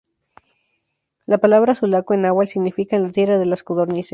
La 1.27 1.37
palabra 1.37 1.75
"sulaco" 1.75 2.15
en 2.15 2.21
náhuatl 2.21 2.49
significa 2.49 2.95
"En 2.95 3.03
la 3.03 3.11
tierra 3.11 3.37
de 3.37 3.45
las 3.45 3.61
codornices". 3.61 4.09